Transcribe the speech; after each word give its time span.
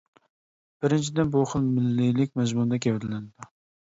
بىرىنچىدىن، 0.85 1.29
بۇ 1.35 1.43
خىل 1.51 1.67
مىللىيلىك 1.73 2.31
مەزمۇنىدا 2.39 2.81
گەۋدىلىنىدۇ. 2.87 3.47